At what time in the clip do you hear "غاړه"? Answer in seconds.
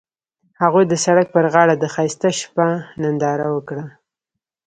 1.53-1.75